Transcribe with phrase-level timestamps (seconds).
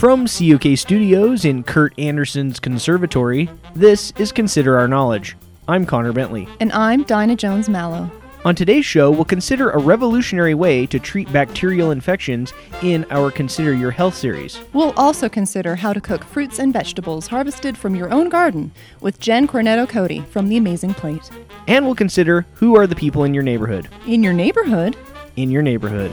[0.00, 5.36] From CUK Studios in Kurt Anderson's conservatory, this is Consider Our Knowledge.
[5.68, 6.48] I'm Connor Bentley.
[6.58, 8.10] And I'm Dinah Jones Mallow.
[8.46, 13.74] On today's show, we'll consider a revolutionary way to treat bacterial infections in our Consider
[13.74, 14.58] Your Health series.
[14.72, 18.72] We'll also consider how to cook fruits and vegetables harvested from your own garden
[19.02, 21.28] with Jen Cornetto Cody from The Amazing Plate.
[21.68, 23.86] And we'll consider who are the people in your neighborhood.
[24.06, 24.96] In your neighborhood?
[25.36, 26.10] In your neighborhood.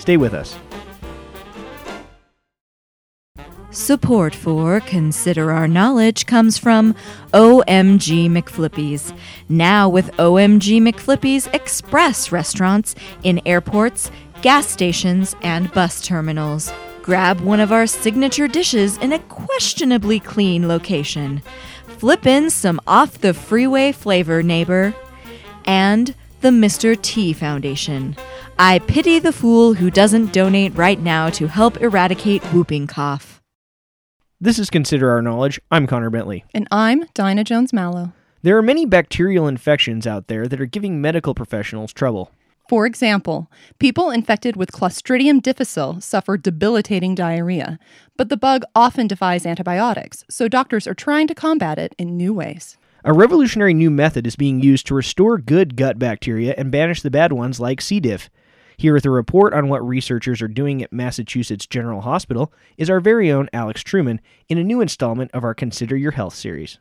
[0.00, 0.58] Stay with us.
[3.70, 6.94] Support for Consider Our Knowledge comes from
[7.34, 9.14] OMG McFlippies.
[9.46, 16.72] Now with OMG McFlippies Express restaurants in airports, gas stations, and bus terminals.
[17.02, 21.42] Grab one of our signature dishes in a questionably clean location.
[21.98, 24.94] Flip in some off the freeway flavor, neighbor.
[25.66, 27.00] And the Mr.
[27.00, 28.16] T Foundation.
[28.58, 33.37] I pity the fool who doesn't donate right now to help eradicate whooping cough.
[34.40, 35.60] This is Consider Our Knowledge.
[35.68, 36.44] I'm Connor Bentley.
[36.54, 38.12] And I'm Dinah Jones Mallow.
[38.42, 42.30] There are many bacterial infections out there that are giving medical professionals trouble.
[42.68, 47.80] For example, people infected with Clostridium difficile suffer debilitating diarrhea,
[48.16, 52.32] but the bug often defies antibiotics, so doctors are trying to combat it in new
[52.32, 52.78] ways.
[53.04, 57.10] A revolutionary new method is being used to restore good gut bacteria and banish the
[57.10, 57.98] bad ones like C.
[57.98, 58.30] diff.
[58.80, 63.00] Here with a report on what researchers are doing at Massachusetts General Hospital is our
[63.00, 66.78] very own Alex Truman in a new installment of our Consider Your Health series.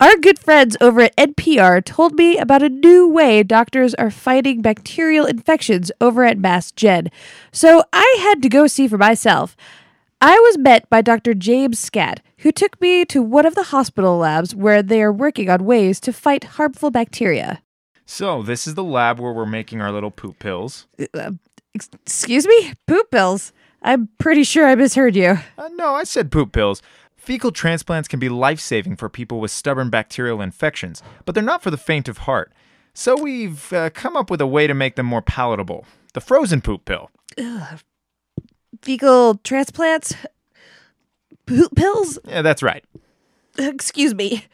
[0.00, 4.62] Our good friends over at NPR told me about a new way doctors are fighting
[4.62, 7.08] bacterial infections over at Mass Gen,
[7.52, 9.56] so I had to go see for myself.
[10.20, 11.34] I was met by Dr.
[11.34, 15.48] James Scadd, who took me to one of the hospital labs where they are working
[15.48, 17.61] on ways to fight harmful bacteria.
[18.14, 20.86] So, this is the lab where we're making our little poop pills.
[21.14, 21.30] Uh,
[21.72, 22.74] excuse me?
[22.86, 23.54] Poop pills?
[23.80, 25.38] I'm pretty sure I misheard you.
[25.56, 26.82] Uh, no, I said poop pills.
[27.16, 31.62] Fecal transplants can be life saving for people with stubborn bacterial infections, but they're not
[31.62, 32.52] for the faint of heart.
[32.92, 36.60] So, we've uh, come up with a way to make them more palatable the frozen
[36.60, 37.10] poop pill.
[37.38, 37.80] Ugh.
[38.82, 40.14] Fecal transplants?
[41.46, 42.18] Poop pills?
[42.28, 42.84] Yeah, that's right.
[43.56, 44.44] Excuse me.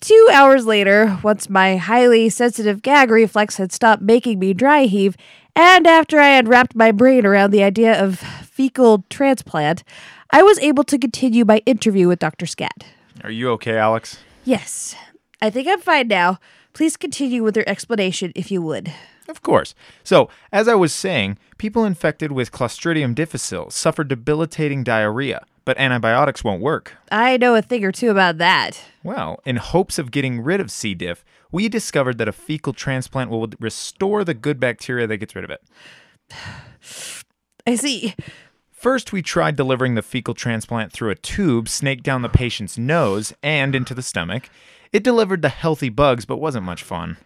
[0.00, 5.16] Two hours later, once my highly sensitive gag reflex had stopped making me dry heave,
[5.54, 9.82] and after I had wrapped my brain around the idea of fecal transplant,
[10.30, 12.46] I was able to continue my interview with Dr.
[12.46, 12.84] Scadd.
[13.24, 14.18] Are you okay, Alex?
[14.44, 14.94] Yes.
[15.40, 16.38] I think I'm fine now.
[16.74, 18.92] Please continue with your explanation if you would.
[19.28, 19.74] Of course.
[20.04, 26.42] So, as I was saying, people infected with Clostridium difficile suffer debilitating diarrhea but antibiotics
[26.42, 26.94] won't work.
[27.12, 28.80] I know a thing or two about that.
[29.02, 30.94] Well, in hopes of getting rid of C.
[30.94, 31.22] diff,
[31.52, 35.50] we discovered that a fecal transplant will restore the good bacteria that gets rid of
[35.50, 35.62] it.
[37.66, 38.14] I see.
[38.70, 43.34] First, we tried delivering the fecal transplant through a tube snaked down the patient's nose
[43.42, 44.48] and into the stomach.
[44.92, 47.16] It delivered the healthy bugs, but wasn't much fun.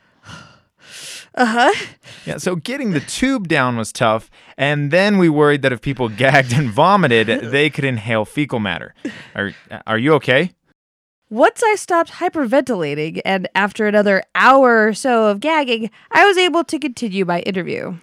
[1.34, 1.86] Uh huh.
[2.26, 6.08] Yeah, so getting the tube down was tough, and then we worried that if people
[6.24, 8.94] gagged and vomited, they could inhale fecal matter.
[9.34, 9.52] Are
[9.86, 10.52] are you okay?
[11.30, 16.64] Once I stopped hyperventilating, and after another hour or so of gagging, I was able
[16.64, 17.98] to continue my interview.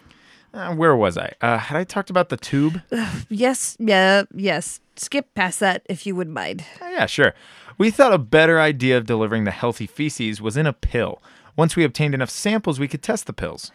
[0.54, 1.34] Uh, where was I?
[1.42, 2.82] Uh, had I talked about the tube?
[3.30, 4.80] yes, yeah, yes.
[4.96, 6.64] Skip past that if you would mind.
[6.82, 7.34] Uh, yeah, sure.
[7.78, 11.22] We thought a better idea of delivering the healthy feces was in a pill.
[11.58, 13.72] Once we obtained enough samples, we could test the pills.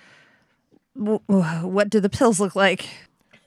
[0.94, 2.88] What do the pills look like?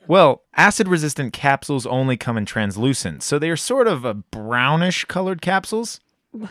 [0.06, 5.04] Well, acid resistant capsules only come in translucent, so they are sort of a brownish
[5.06, 6.00] colored capsules.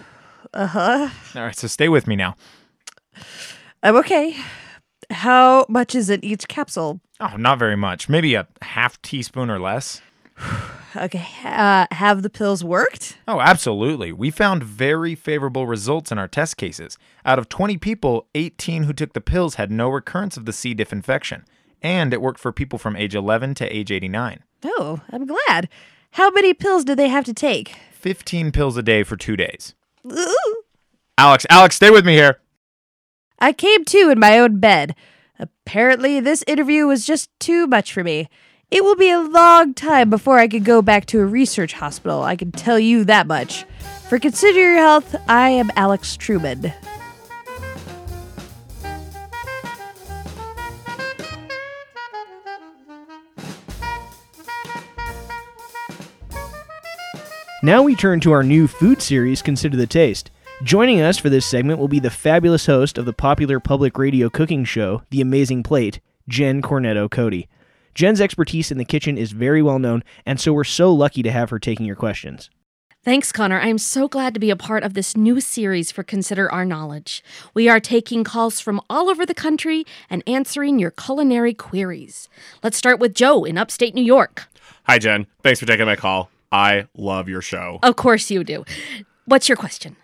[0.53, 1.09] Uh huh.
[1.35, 2.37] All right, so stay with me now.
[3.83, 4.37] I'm okay.
[5.09, 7.01] How much is in each capsule?
[7.19, 8.07] Oh, not very much.
[8.07, 10.01] Maybe a half teaspoon or less.
[10.95, 11.27] Okay.
[11.43, 13.17] Uh, have the pills worked?
[13.27, 14.11] Oh, absolutely.
[14.11, 16.97] We found very favorable results in our test cases.
[17.25, 20.73] Out of 20 people, 18 who took the pills had no recurrence of the C.
[20.73, 21.45] diff infection.
[21.81, 24.43] And it worked for people from age 11 to age 89.
[24.63, 25.69] Oh, I'm glad.
[26.11, 27.75] How many pills did they have to take?
[27.91, 29.75] 15 pills a day for two days.
[30.05, 30.63] Ooh.
[31.17, 32.39] Alex, Alex, stay with me here.
[33.39, 34.95] I came to in my own bed.
[35.37, 38.29] Apparently, this interview was just too much for me.
[38.71, 42.23] It will be a long time before I can go back to a research hospital,
[42.23, 43.63] I can tell you that much.
[44.09, 46.73] For Consider Your Health, I am Alex Truman.
[57.63, 60.29] Now we turn to our new food series, Consider the Taste.
[60.63, 64.29] Joining us for this segment will be the fabulous host of the popular public radio
[64.29, 67.47] cooking show, The Amazing Plate, Jen Cornetto Cody.
[67.95, 71.31] Jen's expertise in the kitchen is very well known, and so we're so lucky to
[71.31, 72.49] have her taking your questions.
[73.03, 73.59] Thanks, Connor.
[73.59, 76.65] I am so glad to be a part of this new series for Consider Our
[76.65, 77.23] Knowledge.
[77.53, 82.27] We are taking calls from all over the country and answering your culinary queries.
[82.63, 84.47] Let's start with Joe in upstate New York.
[84.87, 85.27] Hi, Jen.
[85.41, 86.29] Thanks for taking my call.
[86.51, 87.79] I love your show.
[87.81, 88.65] Of course you do.
[89.25, 89.95] What's your question?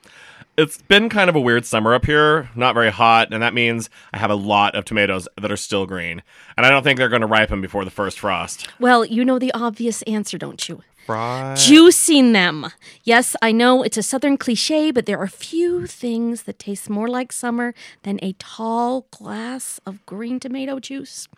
[0.58, 3.90] It's been kind of a weird summer up here, not very hot, and that means
[4.14, 6.22] I have a lot of tomatoes that are still green.
[6.58, 8.68] And I don't think they're going to ripen before the first frost.
[8.78, 10.84] Well, you know the obvious answer, don't you?
[11.06, 11.54] Fry.
[11.56, 12.70] Juicing them.
[13.04, 17.08] Yes, I know it's a southern cliche, but there are few things that taste more
[17.08, 21.30] like summer than a tall glass of green tomato juice.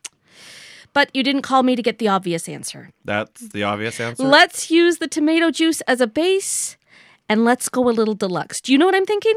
[0.92, 2.89] But you didn't call me to get the obvious answer.
[3.06, 4.24] That's the obvious answer.
[4.24, 6.77] Let's use the tomato juice as a base
[7.33, 8.62] and let's go a little deluxe.
[8.62, 9.33] Do you know what I'm thinking?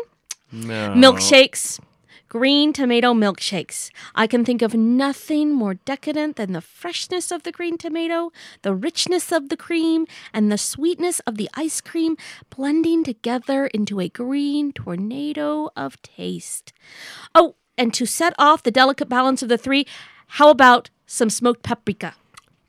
[0.52, 0.92] no.
[0.94, 1.80] Milkshakes.
[2.28, 3.90] Green tomato milkshakes.
[4.14, 8.74] I can think of nothing more decadent than the freshness of the green tomato, the
[8.74, 12.18] richness of the cream, and the sweetness of the ice cream
[12.54, 16.74] blending together into a green tornado of taste.
[17.34, 19.86] Oh, and to set off the delicate balance of the three,
[20.36, 22.14] how about some smoked paprika?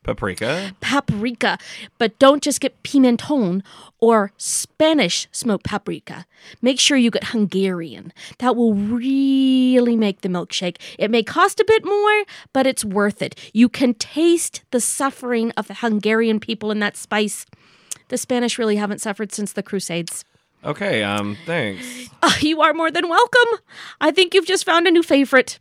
[0.08, 0.72] Paprika.
[0.80, 1.58] paprika,
[1.98, 3.62] but don't just get pimenton
[4.00, 6.26] or Spanish smoked paprika.
[6.62, 8.14] Make sure you get Hungarian.
[8.40, 10.78] That will really make the milkshake.
[10.98, 12.24] It may cost a bit more,
[12.54, 13.36] but it's worth it.
[13.54, 17.46] You can taste the suffering of the Hungarian people in that spice.
[18.08, 20.24] The Spanish really haven't suffered since the Crusades.
[20.64, 22.10] Okay, um, thanks.
[22.24, 23.60] Ah, you are more than welcome.
[24.00, 25.60] I think you've just found a new favorite.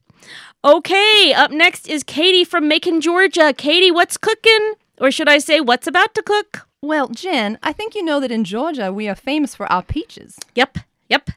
[0.66, 3.54] Okay, up next is Katie from Macon, Georgia.
[3.56, 4.72] Katie, what's cooking?
[5.00, 6.66] Or should I say, what's about to cook?
[6.82, 10.36] Well, Jen, I think you know that in Georgia we are famous for our peaches.
[10.56, 10.78] Yep,
[11.08, 11.30] yep.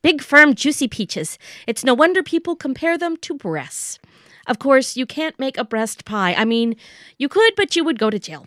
[0.00, 1.36] Big, firm, juicy peaches.
[1.66, 3.98] It's no wonder people compare them to breasts.
[4.46, 6.32] Of course, you can't make a breast pie.
[6.32, 6.76] I mean,
[7.18, 8.46] you could, but you would go to jail.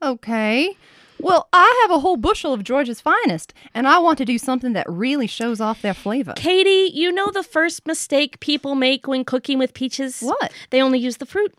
[0.00, 0.76] Okay.
[1.22, 4.72] Well, I have a whole bushel of Georgia's finest, and I want to do something
[4.72, 6.32] that really shows off their flavor.
[6.36, 10.20] Katie, you know the first mistake people make when cooking with peaches?
[10.20, 10.52] What?
[10.70, 11.54] They only use the fruit.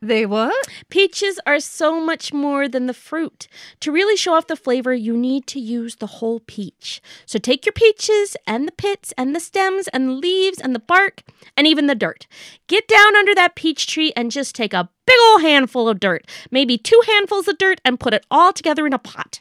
[0.00, 0.68] They what?
[0.88, 3.48] Peaches are so much more than the fruit.
[3.80, 7.02] To really show off the flavor, you need to use the whole peach.
[7.26, 10.80] So take your peaches and the pits and the stems and the leaves and the
[10.80, 11.22] bark
[11.56, 12.26] and even the dirt.
[12.68, 16.26] Get down under that peach tree and just take a big old handful of dirt,
[16.50, 19.40] maybe two handfuls of dirt, and put it all together in a pot.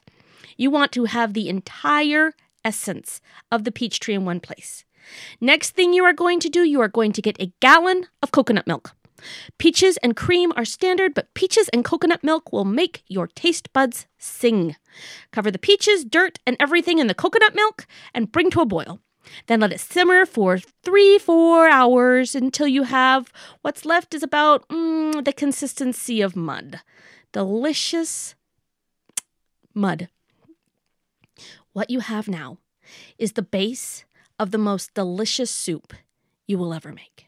[0.58, 2.34] You want to have the entire
[2.64, 3.22] essence
[3.52, 4.86] of the peach tree in one place.
[5.40, 8.32] Next thing you are going to do, you are going to get a gallon of
[8.32, 8.96] coconut milk.
[9.58, 14.08] Peaches and cream are standard, but peaches and coconut milk will make your taste buds
[14.18, 14.76] sing.
[15.32, 19.00] Cover the peaches, dirt, and everything in the coconut milk and bring to a boil.
[19.48, 23.32] Then let it simmer for three, four hours until you have
[23.62, 26.82] what's left is about mm, the consistency of mud.
[27.32, 28.36] Delicious
[29.74, 30.10] mud.
[31.74, 32.60] What you have now
[33.18, 34.06] is the base
[34.40, 35.94] of the most delicious soup
[36.48, 37.28] you will ever make.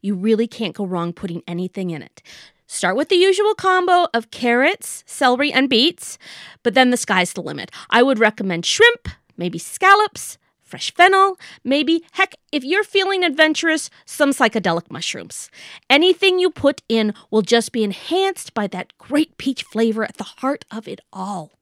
[0.00, 2.22] You really can't go wrong putting anything in it.
[2.66, 6.16] Start with the usual combo of carrots, celery, and beets,
[6.62, 7.70] but then the sky's the limit.
[7.90, 10.38] I would recommend shrimp, maybe scallops,
[10.72, 15.50] fresh fennel, maybe, heck, if you're feeling adventurous, some psychedelic mushrooms.
[15.90, 20.24] Anything you put in will just be enhanced by that great peach flavor at the
[20.40, 21.52] heart of it all.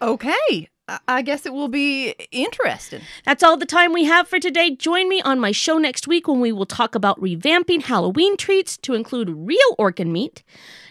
[0.00, 0.70] Okay.
[1.06, 3.02] I- guess it will be interesting.
[3.26, 4.74] That's all the time we have for today.
[4.74, 8.78] Join me on my show next week when we will talk about revamping Halloween treats
[8.78, 10.42] to include real organ meat,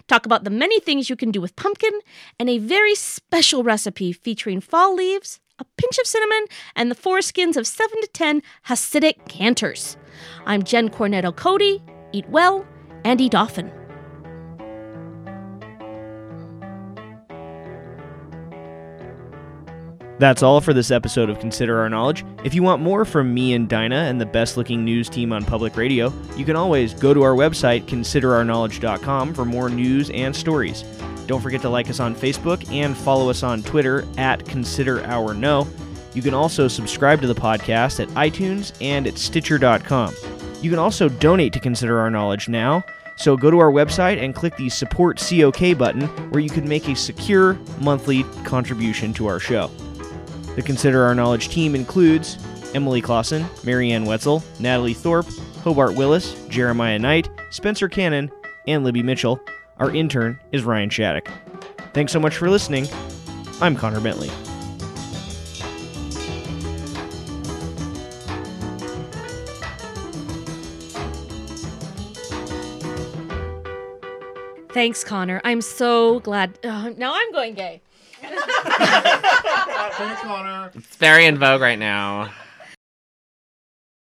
[0.07, 2.01] talk about the many things you can do with pumpkin,
[2.37, 6.45] and a very special recipe featuring fall leaves, a pinch of cinnamon,
[6.75, 9.97] and the foreskins of 7 to 10 Hasidic cantors.
[10.45, 11.81] I'm Jen Cornetto Cody.
[12.11, 12.65] Eat well
[13.03, 13.71] and eat often.
[20.19, 22.25] That's all for this episode of Consider Our Knowledge.
[22.43, 25.45] If you want more from me and Dinah and the best looking news team on
[25.45, 30.83] public radio, you can always go to our website, considerourknowledge.com, for more news and stories.
[31.27, 35.33] Don't forget to like us on Facebook and follow us on Twitter at Consider Our
[35.33, 35.67] No.
[36.13, 40.15] You can also subscribe to the podcast at iTunes and at Stitcher.com.
[40.61, 42.83] You can also donate to Consider Our Knowledge now.
[43.17, 46.87] So go to our website and click the Support COK button where you can make
[46.87, 49.67] a secure monthly contribution to our show.
[50.55, 52.37] The Consider Our Knowledge team includes
[52.73, 55.27] Emily Clausen, Marianne Wetzel, Natalie Thorpe,
[55.63, 58.31] Hobart Willis, Jeremiah Knight, Spencer Cannon,
[58.67, 59.39] and Libby Mitchell.
[59.79, 61.29] Our intern is Ryan Shattuck.
[61.93, 62.87] Thanks so much for listening.
[63.61, 64.31] I'm Connor Bentley.
[74.73, 75.41] Thanks, Connor.
[75.43, 76.57] I'm so glad.
[76.63, 77.81] Uh, now I'm going gay.
[80.75, 82.29] It's very in vogue right now.